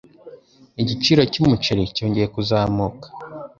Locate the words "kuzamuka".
2.35-3.07